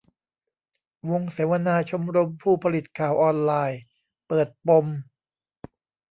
[1.09, 3.81] วงเสวนาชมรมผู้ผลิตข่าวออนไลน์
[4.27, 4.85] เปิดปม